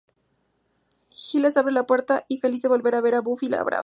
[1.11, 3.79] Giles abre la puerta y, feliz de volver a ver a Buffy, la abraza.